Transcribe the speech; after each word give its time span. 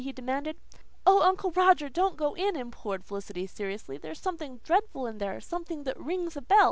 he 0.03 0.11
demanded. 0.11 0.57
"Oh, 1.05 1.21
Uncle 1.21 1.51
Roger, 1.51 1.87
don't 1.87 2.17
go 2.17 2.33
in," 2.33 2.55
implored 2.55 3.05
Felicity 3.05 3.45
seriously. 3.45 3.99
"There's 3.99 4.19
something 4.19 4.57
dreadful 4.63 5.05
in 5.05 5.19
there 5.19 5.39
something 5.39 5.83
that 5.83 5.95
rings 5.99 6.35
a 6.35 6.41
bell. 6.41 6.57